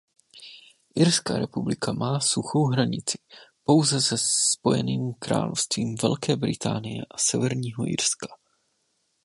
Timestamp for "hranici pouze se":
2.65-4.15